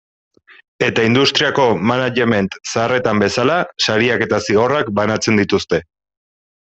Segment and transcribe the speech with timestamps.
[0.85, 3.59] Eta industriako management zaharretan bezala,
[3.89, 5.81] sariak eta zigorrak banatzen dituzte.